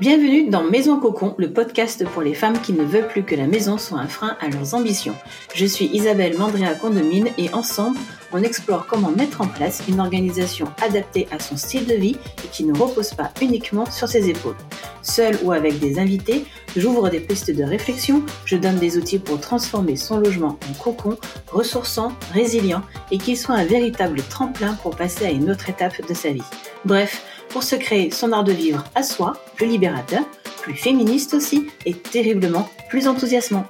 [0.00, 3.48] Bienvenue dans Maison Cocon, le podcast pour les femmes qui ne veulent plus que la
[3.48, 5.16] maison soit un frein à leurs ambitions.
[5.56, 7.98] Je suis Isabelle Mandria Condomine et ensemble,
[8.32, 12.48] on explore comment mettre en place une organisation adaptée à son style de vie et
[12.52, 14.54] qui ne repose pas uniquement sur ses épaules.
[15.02, 16.44] Seule ou avec des invités,
[16.76, 21.16] j'ouvre des pistes de réflexion, je donne des outils pour transformer son logement en cocon,
[21.50, 26.14] ressourçant, résilient et qu'il soit un véritable tremplin pour passer à une autre étape de
[26.14, 26.42] sa vie.
[26.84, 30.24] Bref, pour se créer son art de vivre à soi, plus libérateur,
[30.62, 33.66] plus féministe aussi et terriblement plus enthousiasmant.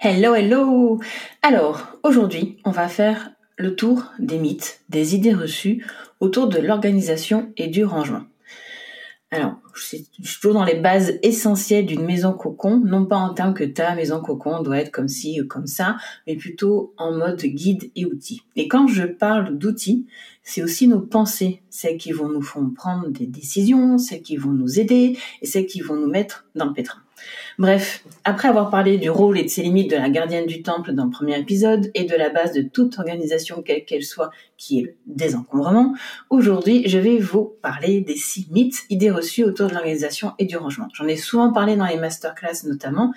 [0.00, 1.00] Hello, hello
[1.42, 5.84] Alors, aujourd'hui, on va faire le tour des mythes, des idées reçues
[6.20, 8.22] autour de l'organisation et du rangement.
[9.30, 10.08] Alors, je suis
[10.40, 14.22] toujours dans les bases essentielles d'une maison cocon, non pas en termes que ta maison
[14.22, 18.42] cocon doit être comme ci ou comme ça, mais plutôt en mode guide et outils.
[18.56, 20.06] Et quand je parle d'outils,
[20.48, 24.50] c'est aussi nos pensées, celles qui vont nous faire prendre des décisions, celles qui vont
[24.50, 27.00] nous aider et celles qui vont nous mettre dans le pétrin.
[27.58, 30.92] Bref, après avoir parlé du rôle et de ses limites de la gardienne du temple
[30.92, 34.78] dans le premier épisode et de la base de toute organisation quelle qu'elle soit qui
[34.78, 35.94] est le désencombrement,
[36.30, 40.56] aujourd'hui je vais vous parler des six mythes, idées reçues autour de l'organisation et du
[40.56, 40.88] rangement.
[40.94, 43.12] J'en ai souvent parlé dans les masterclass notamment,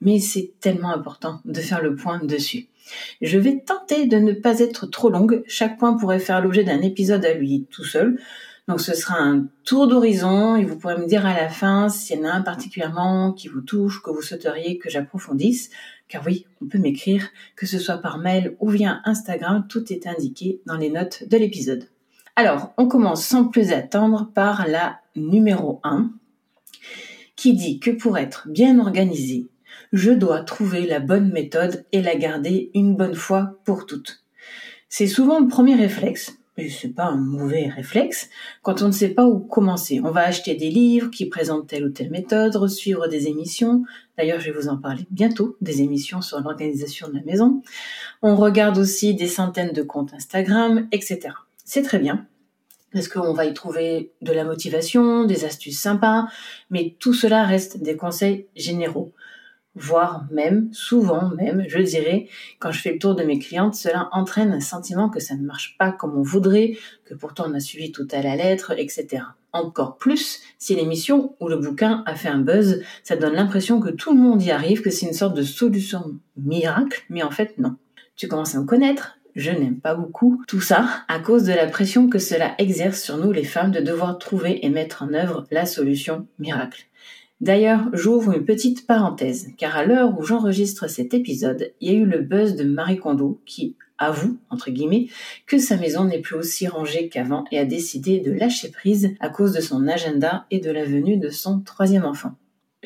[0.00, 2.66] mais c'est tellement important de faire le point dessus.
[3.20, 6.82] Je vais tenter de ne pas être trop longue, chaque point pourrait faire l'objet d'un
[6.82, 8.18] épisode à lui tout seul,
[8.66, 12.18] donc ce sera un tour d'horizon et vous pourrez me dire à la fin s'il
[12.18, 15.68] y en a un particulièrement qui vous touche, que vous souhaiteriez que j'approfondisse.
[16.08, 20.06] Car oui, on peut m'écrire, que ce soit par mail ou via Instagram, tout est
[20.06, 21.88] indiqué dans les notes de l'épisode.
[22.36, 26.10] Alors, on commence sans plus attendre par la numéro 1,
[27.36, 29.46] qui dit que pour être bien organisé,
[29.94, 34.24] je dois trouver la bonne méthode et la garder une bonne fois pour toutes.
[34.88, 38.28] C'est souvent le premier réflexe, mais c'est pas un mauvais réflexe
[38.62, 40.00] quand on ne sait pas où commencer.
[40.02, 43.84] On va acheter des livres qui présentent telle ou telle méthode, suivre des émissions.
[44.18, 47.62] D'ailleurs, je vais vous en parler bientôt, des émissions sur l'organisation de la maison.
[48.20, 51.34] On regarde aussi des centaines de comptes Instagram, etc.
[51.64, 52.26] C'est très bien.
[52.92, 56.26] Parce qu'on va y trouver de la motivation, des astuces sympas,
[56.70, 59.12] mais tout cela reste des conseils généraux
[59.74, 64.08] voire même, souvent même, je dirais, quand je fais le tour de mes clientes, cela
[64.12, 67.60] entraîne un sentiment que ça ne marche pas comme on voudrait, que pourtant on a
[67.60, 69.24] suivi tout à la lettre, etc.
[69.52, 73.90] Encore plus si l'émission ou le bouquin a fait un buzz, ça donne l'impression que
[73.90, 77.58] tout le monde y arrive, que c'est une sorte de solution miracle, mais en fait
[77.58, 77.76] non.
[78.16, 81.66] Tu commences à me connaître, je n'aime pas beaucoup tout ça à cause de la
[81.66, 85.46] pression que cela exerce sur nous les femmes de devoir trouver et mettre en œuvre
[85.50, 86.86] la solution miracle.
[87.44, 91.98] D'ailleurs, j'ouvre une petite parenthèse, car à l'heure où j'enregistre cet épisode, il y a
[91.98, 95.08] eu le buzz de Marie Kondo qui avoue, entre guillemets,
[95.46, 99.28] que sa maison n'est plus aussi rangée qu'avant et a décidé de lâcher prise à
[99.28, 102.34] cause de son agenda et de la venue de son troisième enfant.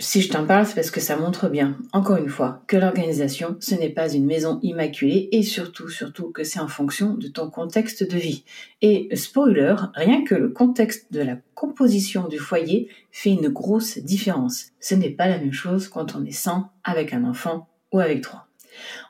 [0.00, 3.56] Si je t'en parle, c'est parce que ça montre bien, encore une fois, que l'organisation,
[3.58, 7.50] ce n'est pas une maison immaculée et surtout, surtout que c'est en fonction de ton
[7.50, 8.44] contexte de vie.
[8.80, 14.66] Et spoiler, rien que le contexte de la composition du foyer fait une grosse différence.
[14.78, 18.20] Ce n'est pas la même chose quand on est 100 avec un enfant ou avec
[18.22, 18.47] trois.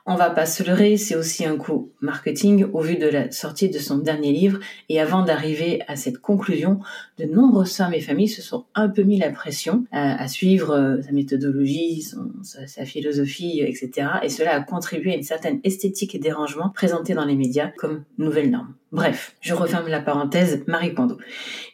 [0.05, 3.69] On va pas se leurrer, c'est aussi un coup marketing au vu de la sortie
[3.69, 4.59] de son dernier livre.
[4.89, 6.79] Et avant d'arriver à cette conclusion,
[7.17, 11.01] de nombreuses femmes et familles se sont un peu mis la pression à, suivre euh,
[11.01, 12.07] sa méthodologie,
[12.43, 14.07] sa, philosophie, etc.
[14.23, 18.03] Et cela a contribué à une certaine esthétique et dérangement présentés dans les médias comme
[18.17, 18.73] nouvelle norme.
[18.91, 21.19] Bref, je referme la parenthèse Marie Kondo.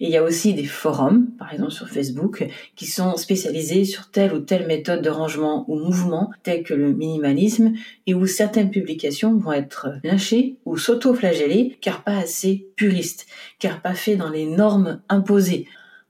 [0.02, 2.46] Il y a aussi des forums, par exemple sur Facebook,
[2.76, 6.94] qui sont spécialisés sur telle ou telle méthode de rangement ou mouvement, tel que le
[6.94, 7.72] minimalisme,
[8.06, 13.28] et où certaines publications vont être lynchées ou s'auto-flageller car pas assez puristes,
[13.60, 15.68] car pas fait dans les normes imposées.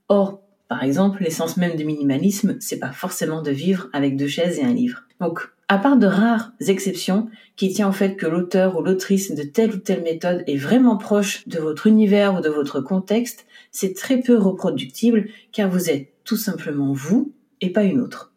[0.08, 4.58] Or, par exemple, l'essence même du minimalisme, c'est pas forcément de vivre avec deux chaises
[4.58, 5.04] et un livre.
[5.20, 9.42] Donc, à part de rares exceptions qui tient au fait que l'auteur ou l'autrice de
[9.42, 13.94] telle ou telle méthode est vraiment proche de votre univers ou de votre contexte, c'est
[13.94, 18.32] très peu reproductible car vous êtes tout simplement vous et pas une autre.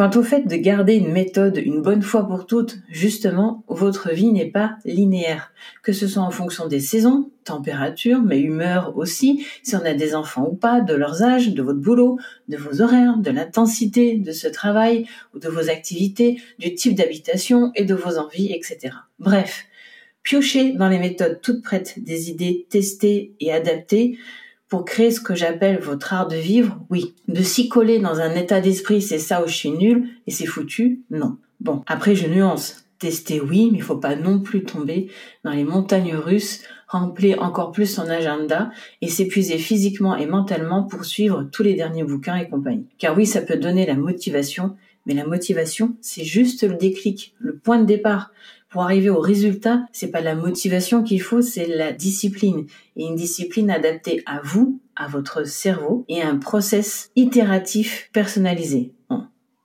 [0.00, 4.32] Quant au fait de garder une méthode une bonne fois pour toutes, justement, votre vie
[4.32, 5.52] n'est pas linéaire.
[5.82, 10.14] Que ce soit en fonction des saisons, température, mais humeur aussi, si on a des
[10.14, 12.18] enfants ou pas, de leurs âges, de votre boulot,
[12.48, 17.70] de vos horaires, de l'intensité de ce travail ou de vos activités, du type d'habitation
[17.74, 18.94] et de vos envies, etc.
[19.18, 19.66] Bref,
[20.22, 24.16] piochez dans les méthodes toutes prêtes des idées testées et adaptées
[24.70, 27.14] pour créer ce que j'appelle votre art de vivre, oui.
[27.28, 30.46] De s'y coller dans un état d'esprit, c'est ça où je suis nul et c'est
[30.46, 31.36] foutu, non.
[31.60, 32.84] Bon, après je nuance.
[32.98, 35.10] Tester, oui, mais il faut pas non plus tomber
[35.42, 38.70] dans les montagnes russes remplir encore plus son agenda
[39.00, 42.86] et s'épuiser physiquement et mentalement pour suivre tous les derniers bouquins et compagnie.
[42.98, 44.76] Car oui, ça peut donner la motivation,
[45.06, 48.32] mais la motivation, c'est juste le déclic, le point de départ.
[48.70, 52.66] Pour arriver au résultat, c'est pas la motivation qu'il faut, c'est la discipline.
[52.96, 58.92] Et une discipline adaptée à vous, à votre cerveau et un process itératif personnalisé.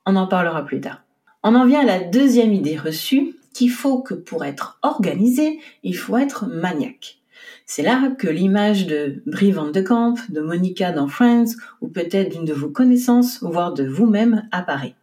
[0.08, 1.04] on en parlera plus tard.
[1.44, 5.96] On en vient à la deuxième idée reçue, qu'il faut que pour être organisé, il
[5.96, 7.20] faut être maniaque.
[7.68, 12.32] C'est là que l'image de Brie Van de Camp, de Monica dans Friends, ou peut-être
[12.32, 14.96] d'une de vos connaissances, voire de vous-même, apparaît.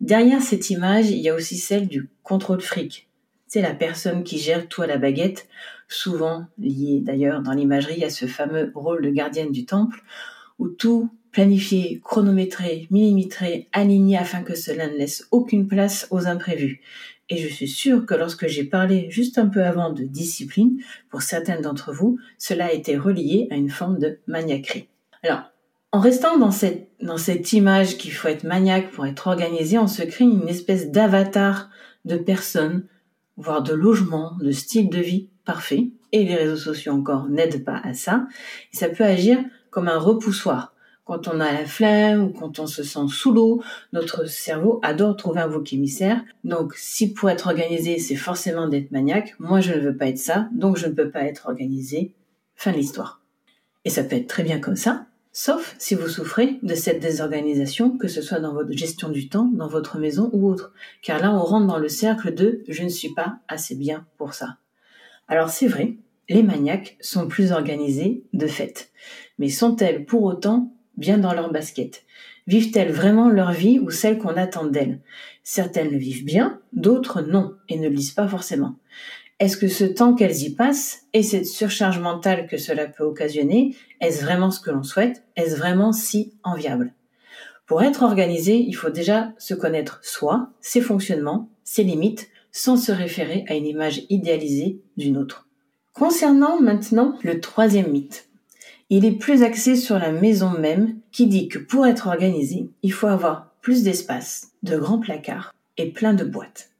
[0.00, 3.07] Derrière cette image, il y a aussi celle du contrôle fric.
[3.48, 5.48] C'est la personne qui gère tout à la baguette,
[5.88, 10.04] souvent liée d'ailleurs dans l'imagerie à ce fameux rôle de gardienne du temple,
[10.58, 16.82] où tout planifié, chronométré, millimétré, aligné afin que cela ne laisse aucune place aux imprévus.
[17.30, 20.80] Et je suis sûre que lorsque j'ai parlé juste un peu avant de discipline,
[21.10, 24.88] pour certaines d'entre vous, cela a été relié à une forme de maniaquerie.
[25.22, 25.42] Alors,
[25.92, 29.86] en restant dans cette, dans cette image qu'il faut être maniaque pour être organisé, on
[29.86, 31.70] se crée une espèce d'avatar
[32.04, 32.84] de personnes,
[33.38, 35.88] voire de logement, de style de vie parfait.
[36.12, 38.26] Et les réseaux sociaux encore n'aident pas à ça.
[38.72, 39.38] Ça peut agir
[39.70, 40.74] comme un repoussoir.
[41.04, 43.62] Quand on a la flemme ou quand on se sent sous l'eau,
[43.94, 46.22] notre cerveau adore trouver un bouc émissaire.
[46.44, 50.18] Donc, si pour être organisé, c'est forcément d'être maniaque, moi je ne veux pas être
[50.18, 52.12] ça, donc je ne peux pas être organisé.
[52.56, 53.22] Fin de l'histoire.
[53.86, 57.96] Et ça peut être très bien comme ça, sauf si vous souffrez de cette désorganisation,
[57.96, 60.72] que ce soit dans votre gestion du temps, dans votre maison ou autre.
[61.02, 64.34] Car là, on rentre dans le cercle de je ne suis pas assez bien pour
[64.34, 64.56] ça.
[65.28, 65.96] Alors c'est vrai,
[66.28, 68.90] les maniaques sont plus organisés de fait.
[69.38, 72.04] Mais sont-elles pour autant bien dans leur basket?
[72.46, 75.00] Vivent-elles vraiment leur vie ou celle qu'on attend d'elles?
[75.42, 78.76] Certaines le vivent bien, d'autres non, et ne lisent pas forcément.
[79.40, 83.76] Est-ce que ce temps qu'elles y passent et cette surcharge mentale que cela peut occasionner,
[84.00, 85.22] est-ce vraiment ce que l'on souhaite?
[85.36, 86.92] Est-ce vraiment si enviable?
[87.66, 92.90] Pour être organisé, il faut déjà se connaître soi, ses fonctionnements, ses limites, sans se
[92.90, 95.46] référer à une image idéalisée d'une autre.
[95.92, 98.28] Concernant maintenant le troisième mythe,
[98.90, 102.92] il est plus axé sur la maison même qui dit que pour être organisé, il
[102.92, 106.70] faut avoir plus d'espace, de grands placards et plein de boîtes.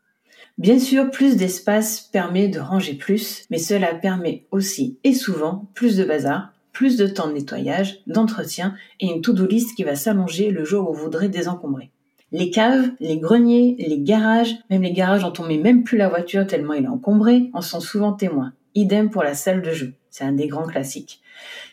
[0.59, 5.97] Bien sûr, plus d'espace permet de ranger plus, mais cela permet aussi et souvent plus
[5.97, 10.51] de bazar, plus de temps de nettoyage, d'entretien et une to-do list qui va s'allonger
[10.51, 11.93] le jour où vous voudrez désencombrer.
[12.33, 16.09] Les caves, les greniers, les garages, même les garages dont on met même plus la
[16.09, 18.53] voiture tellement il est encombré, en sont souvent témoins.
[18.75, 19.95] Idem pour la salle de jeu.
[20.19, 21.23] C'est un des grands classiques.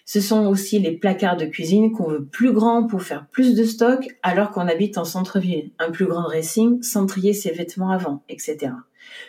[0.06, 3.64] Ce sont aussi les placards de cuisine qu'on veut plus grands pour faire plus de
[3.64, 5.72] stock alors qu'on habite en centre-ville.
[5.80, 8.74] Un plus grand dressing sans trier ses vêtements avant, etc.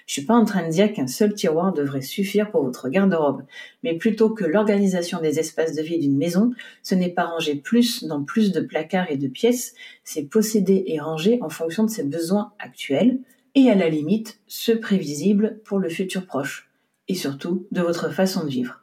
[0.06, 3.44] Je suis pas en train de dire qu'un seul tiroir devrait suffire pour votre garde-robe,
[3.82, 6.52] mais plutôt que l'organisation des espaces de vie d'une maison,
[6.82, 9.72] ce n'est pas ranger plus dans plus de placards et de pièces,
[10.04, 13.18] c'est posséder et ranger en fonction de ses besoins actuels
[13.54, 16.68] et à la limite ceux prévisibles pour le futur proche,
[17.08, 18.82] et surtout de votre façon de vivre.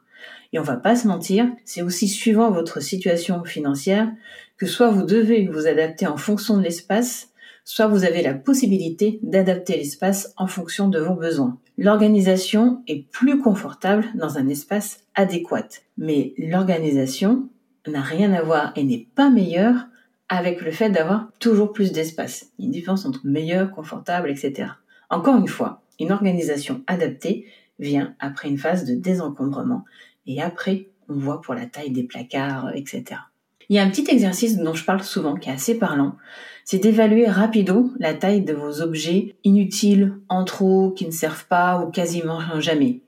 [0.54, 4.08] Et on va pas se mentir, c'est aussi suivant votre situation financière
[4.56, 7.30] que soit vous devez vous adapter en fonction de l'espace,
[7.64, 11.58] soit vous avez la possibilité d'adapter l'espace en fonction de vos besoins.
[11.76, 15.66] L'organisation est plus confortable dans un espace adéquat,
[15.98, 17.48] mais l'organisation
[17.88, 19.88] n'a rien à voir et n'est pas meilleure
[20.28, 22.52] avec le fait d'avoir toujours plus d'espace.
[22.58, 24.68] Il y a une différence entre meilleur, confortable, etc.
[25.10, 27.44] Encore une fois, une organisation adaptée
[27.80, 29.84] vient après une phase de désencombrement
[30.26, 33.20] et après, on voit pour la taille des placards, etc.
[33.68, 36.16] Il y a un petit exercice dont je parle souvent, qui est assez parlant,
[36.64, 41.80] c'est d'évaluer rapido la taille de vos objets inutiles, en trop, qui ne servent pas
[41.80, 43.00] ou quasiment jamais.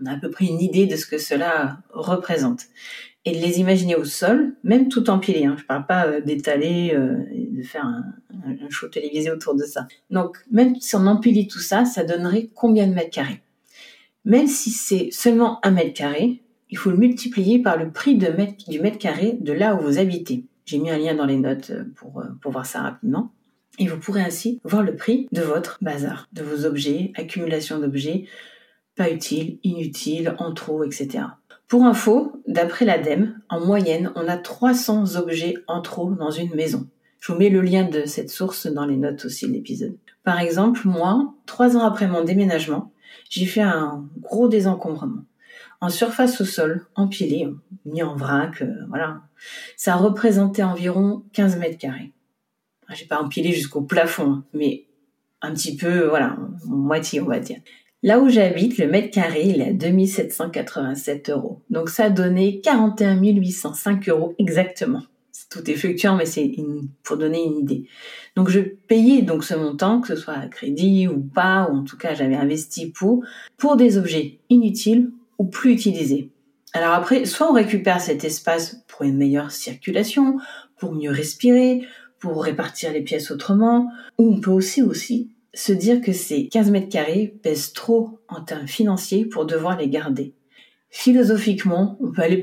[0.00, 2.64] On a à peu près une idée de ce que cela représente.
[3.26, 5.44] Et de les imaginer au sol, même tout empilé.
[5.44, 5.54] Hein.
[5.58, 8.04] Je ne parle pas euh, d'étaler, euh, de faire un,
[8.46, 9.86] un, show télévisé autour de ça.
[10.08, 13.42] Donc, même si on empilait tout ça, ça donnerait combien de mètres carrés?
[14.24, 18.80] Même si c'est seulement un mètre carré, il faut le multiplier par le prix du
[18.80, 20.44] mètre carré de là où vous habitez.
[20.64, 23.32] J'ai mis un lien dans les notes euh, pour, euh, pour voir ça rapidement.
[23.78, 28.26] Et vous pourrez ainsi voir le prix de votre bazar, de vos objets, accumulation d'objets,
[28.94, 31.24] pas utiles, inutiles, en trop, etc.
[31.66, 36.86] Pour info, d'après l'ADEME, en moyenne, on a 300 objets en trop dans une maison.
[37.20, 39.96] Je vous mets le lien de cette source dans les notes aussi de l'épisode.
[40.24, 42.92] Par exemple, moi, trois ans après mon déménagement,
[43.28, 45.22] j'ai fait un gros désencombrement
[45.80, 47.48] en surface au sol, empilé,
[47.84, 49.22] mis en vrac, euh, voilà.
[49.76, 52.12] Ça représentait environ 15 mètres carrés.
[52.90, 54.86] J'ai pas empilé jusqu'au plafond, hein, mais
[55.42, 57.58] un petit peu, voilà, moitié, on va dire.
[58.02, 61.62] Là où j'habite, le mètre carré, il est à 2787 euros.
[61.70, 65.02] Donc ça donné 41 805 euros exactement.
[65.50, 66.54] Tout est fluctuant, mais c'est
[67.02, 67.86] pour donner une idée.
[68.36, 71.84] Donc je payais donc ce montant, que ce soit à crédit ou pas, ou en
[71.84, 73.24] tout cas j'avais investi pour,
[73.56, 75.10] pour des objets inutiles
[75.40, 76.30] ou plus utilisés.
[76.74, 80.36] Alors après, soit on récupère cet espace pour une meilleure circulation,
[80.78, 81.86] pour mieux respirer,
[82.20, 86.70] pour répartir les pièces autrement, ou on peut aussi aussi se dire que ces 15
[86.70, 90.34] mètres carrés pèsent trop en termes financiers pour devoir les garder.
[90.90, 92.42] Philosophiquement, on peut aller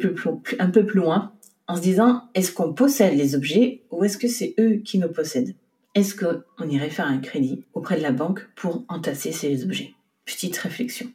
[0.57, 1.33] un peu plus loin
[1.67, 5.11] en se disant est-ce qu'on possède les objets ou est-ce que c'est eux qui nous
[5.11, 5.55] possèdent?
[5.93, 9.93] Est-ce qu'on irait faire un crédit auprès de la banque pour entasser ces objets?
[10.25, 11.07] Petite réflexion.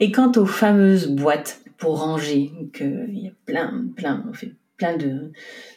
[0.00, 4.96] Et quant aux fameuses boîtes pour ranger, qu'il y a plein, plein, on fait plein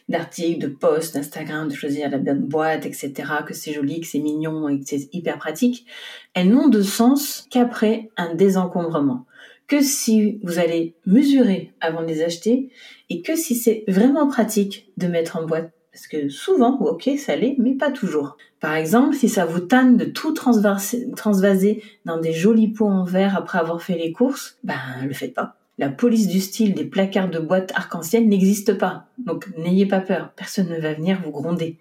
[0.08, 3.12] d'articles, de posts, d'Instagram, de choisir la bonne boîte, etc.,
[3.46, 5.86] que c'est joli, que c'est mignon et que c'est hyper pratique,
[6.34, 9.26] elles n'ont de sens qu'après un désencombrement.
[9.66, 12.70] Que si vous allez mesurer avant de les acheter
[13.10, 15.72] et que si c'est vraiment pratique de mettre en boîte.
[15.92, 18.38] Parce que souvent, ok, ça l'est, mais pas toujours.
[18.60, 23.36] Par exemple, si ça vous tanne de tout transvaser dans des jolis pots en verre
[23.36, 24.74] après avoir fait les courses, ben,
[25.06, 29.06] le faites pas la police du style des placards de boîtes arc-en-ciel n'existe pas.
[29.18, 31.78] Donc n'ayez pas peur, personne ne va venir vous gronder.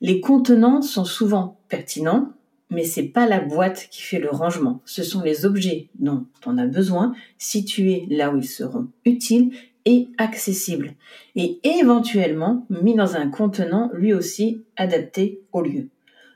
[0.00, 2.32] Les contenants sont souvent pertinents,
[2.70, 4.82] mais c'est pas la boîte qui fait le rangement.
[4.84, 9.50] Ce sont les objets dont on a besoin situés là où ils seront utiles
[9.88, 10.94] et accessibles.
[11.34, 15.88] Et éventuellement mis dans un contenant lui aussi adapté au lieu.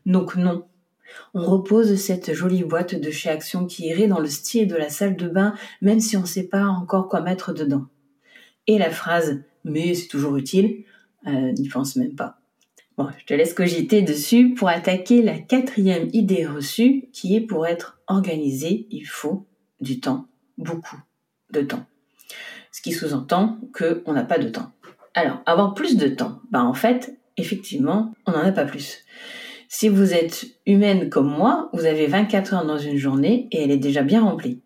[0.06, 0.64] Donc non,
[1.34, 4.88] on repose cette jolie boîte de chez Action qui irait dans le style de la
[4.88, 7.84] salle de bain, même si on ne sait pas encore quoi mettre dedans.
[8.66, 10.84] Et la phrase mais c'est toujours utile,
[11.26, 12.38] euh, n'y pense même pas.
[12.96, 17.66] Bon, je te laisse cogiter dessus pour attaquer la quatrième idée reçue qui est pour
[17.66, 19.46] être organisé, il faut
[19.80, 20.26] du temps,
[20.58, 21.00] beaucoup
[21.52, 21.86] de temps.
[22.72, 24.72] Ce qui sous-entend qu'on n'a pas de temps.
[25.14, 29.04] Alors, avoir plus de temps, bah en fait, effectivement, on n'en a pas plus.
[29.68, 33.70] Si vous êtes humaine comme moi, vous avez 24 heures dans une journée et elle
[33.70, 34.60] est déjà bien remplie.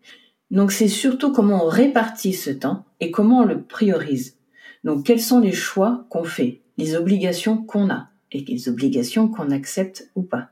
[0.51, 4.37] Donc c'est surtout comment on répartit ce temps et comment on le priorise.
[4.83, 9.51] Donc quels sont les choix qu'on fait, les obligations qu'on a et les obligations qu'on
[9.51, 10.49] accepte ou pas.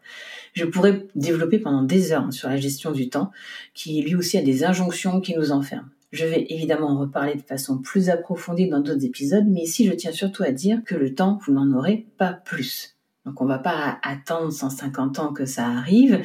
[0.54, 3.32] Je pourrais développer pendant des heures sur la gestion du temps,
[3.74, 5.90] qui lui aussi a des injonctions qui nous enferment.
[6.12, 9.94] Je vais évidemment en reparler de façon plus approfondie dans d'autres épisodes, mais ici je
[9.94, 12.96] tiens surtout à dire que le temps, vous n'en aurez pas plus.
[13.26, 16.22] Donc on va pas attendre 150 ans que ça arrive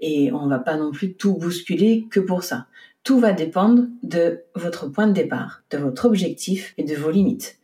[0.00, 2.66] et on va pas non plus tout bousculer que pour ça.
[3.04, 7.58] Tout va dépendre de votre point de départ, de votre objectif et de vos limites.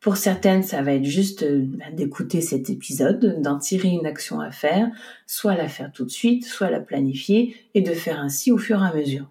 [0.00, 4.50] Pour certaines, ça va être juste euh, d'écouter cet épisode, d'en tirer une action à
[4.50, 4.90] faire,
[5.26, 8.82] soit la faire tout de suite, soit la planifier et de faire ainsi au fur
[8.82, 9.30] et à mesure.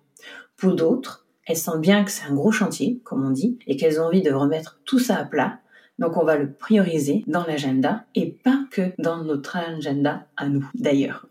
[0.57, 3.99] Pour d'autres, elles sentent bien que c'est un gros chantier, comme on dit, et qu'elles
[3.99, 5.59] ont envie de remettre tout ça à plat
[5.99, 10.67] donc on va le prioriser dans l'agenda et pas que dans notre agenda à nous
[10.73, 11.27] d'ailleurs.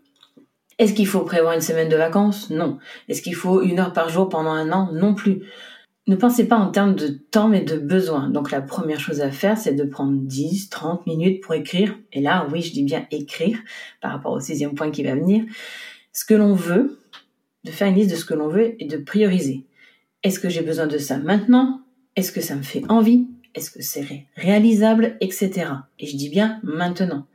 [0.79, 2.49] Est-ce qu'il faut prévoir une semaine de vacances?
[2.49, 2.79] Non.
[3.07, 4.89] Est-ce qu'il faut une heure par jour pendant un an?
[4.91, 5.43] Non plus.
[6.07, 8.29] Ne pensez pas en termes de temps mais de besoin.
[8.29, 11.95] Donc la première chose à faire, c'est de prendre 10, 30 minutes pour écrire.
[12.11, 13.59] Et là, oui, je dis bien écrire
[14.01, 15.43] par rapport au sixième point qui va venir.
[16.11, 16.99] Ce que l'on veut,
[17.63, 19.65] de faire une liste de ce que l'on veut et de prioriser.
[20.23, 21.81] Est-ce que j'ai besoin de ça maintenant?
[22.15, 23.27] Est-ce que ça me fait envie?
[23.55, 25.65] Est-ce que c'est réalisable, etc.
[25.99, 27.27] Et je dis bien maintenant.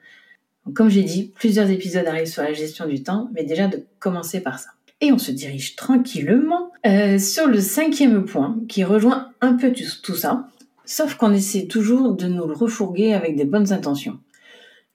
[0.75, 4.41] comme j'ai dit, plusieurs épisodes arrivent sur la gestion du temps, mais déjà de commencer
[4.41, 4.71] par ça.
[5.01, 10.15] Et on se dirige tranquillement euh, sur le cinquième point, qui rejoint un peu tout
[10.15, 10.49] ça,
[10.85, 14.19] sauf qu'on essaie toujours de nous le refourguer avec des bonnes intentions.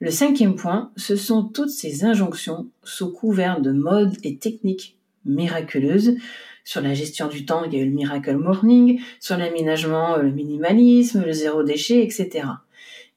[0.00, 6.16] Le cinquième point, ce sont toutes ces injonctions sous couvert de modes et techniques miraculeuses
[6.64, 9.00] sur la gestion du temps, il y a eu le Miracle Morning.
[9.20, 12.46] Sur l'aménagement, euh, le minimalisme, le zéro déchet, etc.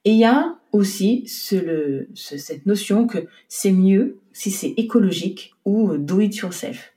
[0.05, 6.19] Et il y a aussi cette notion que c'est mieux si c'est écologique ou do
[6.19, 6.93] it yourself.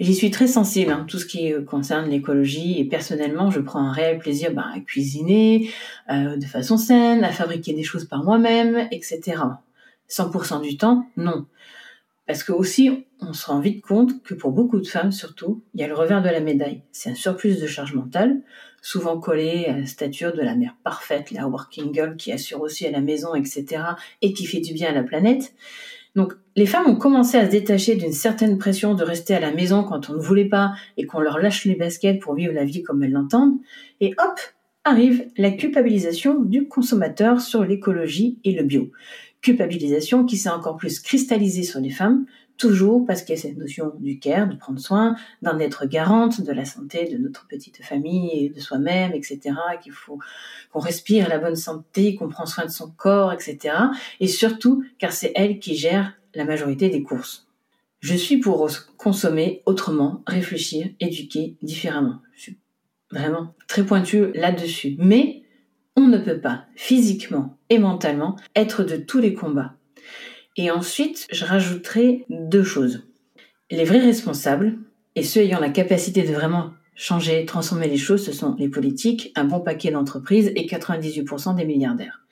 [0.00, 3.92] J'y suis très sensible, hein, tout ce qui concerne l'écologie, et personnellement, je prends un
[3.92, 5.70] réel plaisir bah, à cuisiner
[6.10, 9.42] euh, de façon saine, à fabriquer des choses par moi-même, etc.
[10.08, 11.46] 100% du temps, non.
[12.28, 15.80] Parce que aussi, on se rend vite compte que pour beaucoup de femmes, surtout, il
[15.80, 16.82] y a le revers de la médaille.
[16.92, 18.42] C'est un surplus de charge mentale,
[18.82, 22.86] souvent collé à la stature de la mère parfaite, la working girl qui assure aussi
[22.86, 23.82] à la maison, etc.,
[24.20, 25.54] et qui fait du bien à la planète.
[26.16, 29.50] Donc, les femmes ont commencé à se détacher d'une certaine pression de rester à la
[29.50, 32.64] maison quand on ne voulait pas et qu'on leur lâche les baskets pour vivre la
[32.64, 33.56] vie comme elles l'entendent.
[34.02, 34.38] Et hop,
[34.84, 38.90] arrive la culpabilisation du consommateur sur l'écologie et le bio
[39.40, 42.26] culpabilisation qui s'est encore plus cristallisée sur les femmes
[42.58, 46.42] toujours parce qu'il y a cette notion du care, de prendre soin, d'en être garante
[46.42, 49.54] de la santé de notre petite famille et de soi-même, etc.
[49.82, 50.18] Qu'il faut
[50.72, 53.74] qu'on respire la bonne santé, qu'on prend soin de son corps, etc.
[54.20, 57.46] Et surtout car c'est elle qui gère la majorité des courses.
[58.00, 62.20] Je suis pour consommer autrement, réfléchir, éduquer différemment.
[62.34, 62.58] Je suis
[63.10, 64.96] vraiment très pointu là-dessus.
[64.98, 65.37] Mais
[65.98, 69.74] on ne peut pas physiquement et mentalement être de tous les combats.
[70.56, 73.08] Et ensuite, je rajouterai deux choses.
[73.72, 74.78] Les vrais responsables,
[75.16, 79.32] et ceux ayant la capacité de vraiment changer, transformer les choses, ce sont les politiques,
[79.34, 82.24] un bon paquet d'entreprises et 98% des milliardaires.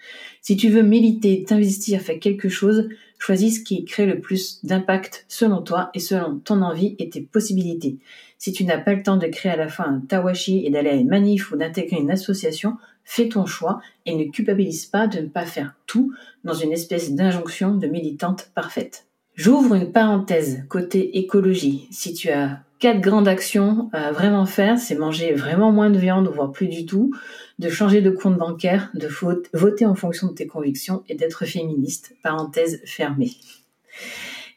[0.43, 5.25] Si tu veux militer, t'investir, faire quelque chose, choisis ce qui crée le plus d'impact
[5.27, 7.99] selon toi et selon ton envie et tes possibilités.
[8.39, 10.91] Si tu n'as pas le temps de créer à la fois un tawashi et d'aller
[10.91, 15.21] à une manif ou d'intégrer une association, fais ton choix et ne culpabilise pas de
[15.21, 16.13] ne pas faire tout
[16.45, 19.07] dans une espèce d'injonction de militante parfaite.
[19.35, 21.89] J'ouvre une parenthèse côté écologie.
[21.91, 26.29] Si tu as quatre grandes actions à vraiment faire, c'est manger vraiment moins de viande,
[26.29, 27.15] voire plus du tout,
[27.59, 29.09] de changer de compte bancaire, de
[29.55, 32.17] voter en fonction de tes convictions et d'être féministe.
[32.23, 33.33] Parenthèse fermée.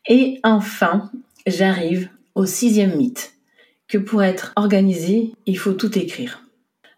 [0.08, 1.12] Et enfin,
[1.46, 3.34] j'arrive au sixième mythe,
[3.88, 6.44] que pour être organisé, il faut tout écrire.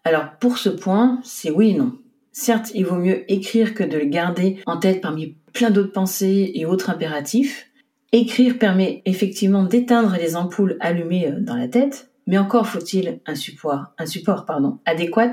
[0.04, 1.92] Alors pour ce point, c'est oui et non.
[2.32, 6.52] Certes, il vaut mieux écrire que de le garder en tête parmi plein d'autres pensées
[6.54, 7.68] et autres impératifs.
[8.12, 13.34] Écrire permet effectivement d'éteindre les ampoules allumées euh, dans la tête, mais encore faut-il un
[13.34, 15.32] support, un support pardon, adéquat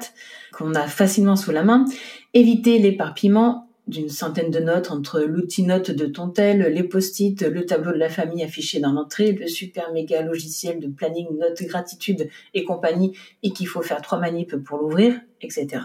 [0.53, 1.85] qu'on a facilement sous la main.
[2.33, 7.65] Éviter l'éparpillement d'une centaine de notes entre l'outil note de ton tel, les post-it, le
[7.65, 12.29] tableau de la famille affiché dans l'entrée, le super méga logiciel de planning, note gratitude
[12.53, 15.83] et compagnie, et qu'il faut faire trois manips pour l'ouvrir, etc.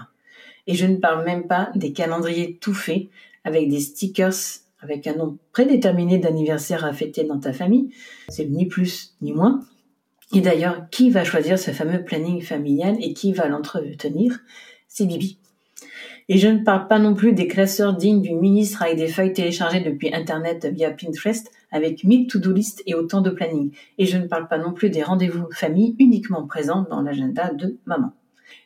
[0.66, 3.08] Et je ne parle même pas des calendriers tout faits
[3.44, 7.90] avec des stickers avec un nom prédéterminé d'anniversaire à fêter dans ta famille.
[8.28, 9.60] C'est ni plus ni moins.
[10.34, 14.40] Et d'ailleurs, qui va choisir ce fameux planning familial et qui va l'entretenir?
[14.86, 15.38] C'est Bibi.
[16.28, 19.34] Et je ne parle pas non plus des classeurs dignes du ministre avec des feuilles
[19.34, 23.72] téléchargées depuis Internet via Pinterest avec 1000 to-do list et autant de planning.
[23.98, 27.76] Et je ne parle pas non plus des rendez-vous famille uniquement présents dans l'agenda de
[27.84, 28.12] maman.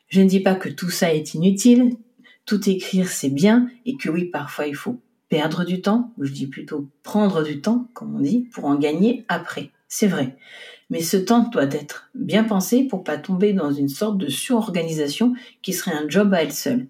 [0.08, 1.96] Je ne dis pas que tout ça est inutile,
[2.46, 6.32] tout écrire c'est bien et que oui, parfois il faut perdre du temps, ou je
[6.32, 9.70] dis plutôt prendre du temps, comme on dit, pour en gagner après.
[9.88, 10.36] C'est vrai.
[10.90, 15.34] Mais ce temps doit être bien pensé pour pas tomber dans une sorte de surorganisation
[15.60, 16.86] qui serait un job à elle seule.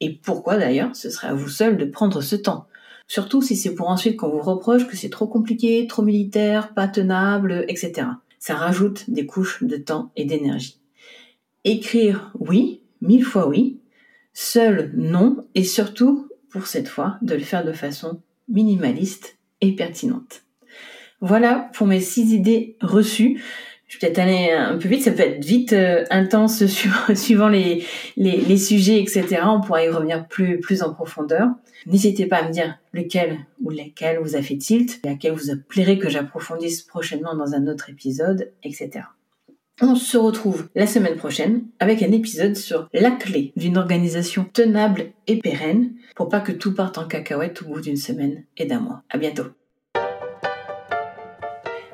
[0.00, 2.66] Et pourquoi d'ailleurs ce serait à vous seul de prendre ce temps?
[3.08, 6.88] Surtout si c'est pour ensuite qu'on vous reproche que c'est trop compliqué, trop militaire, pas
[6.88, 8.08] tenable, etc.
[8.38, 10.80] Ça rajoute des couches de temps et d'énergie.
[11.64, 13.80] Écrire, oui, mille fois oui.
[14.32, 15.44] Seul, non.
[15.54, 20.42] Et surtout, pour cette fois, de le faire de façon minimaliste et pertinente.
[21.20, 23.42] Voilà pour mes six idées reçues
[23.86, 26.66] je vais peut-être aller un peu vite, ça peut être vite euh, intense
[27.14, 29.42] suivant les, sujets, etc.
[29.44, 31.48] On pourra y revenir plus, plus en profondeur.
[31.86, 35.98] N'hésitez pas à me dire lequel ou lesquels vous a fait tilt, quel vous plairait
[35.98, 39.04] que j'approfondisse prochainement dans un autre épisode, etc.
[39.80, 45.12] On se retrouve la semaine prochaine avec un épisode sur la clé d'une organisation tenable
[45.26, 48.80] et pérenne pour pas que tout parte en cacahuète au bout d'une semaine et d'un
[48.80, 49.02] mois.
[49.10, 49.44] À bientôt.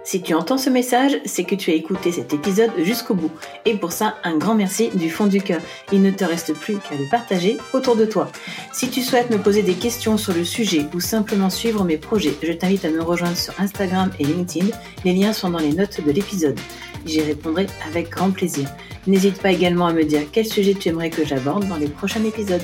[0.04, 3.30] Si tu entends ce message, c'est que tu as écouté cet épisode jusqu'au bout.
[3.64, 5.60] Et pour ça, un grand merci du fond du cœur.
[5.92, 8.28] Il ne te reste plus qu'à le partager autour de toi.
[8.72, 12.34] Si tu souhaites me poser des questions sur le sujet ou simplement suivre mes projets,
[12.42, 14.66] je t'invite à me rejoindre sur Instagram et LinkedIn.
[15.04, 16.58] Les liens sont dans les notes de l'épisode.
[17.06, 18.68] J'y répondrai avec grand plaisir.
[19.06, 22.24] N'hésite pas également à me dire quel sujet tu aimerais que j'aborde dans les prochains
[22.24, 22.62] épisodes.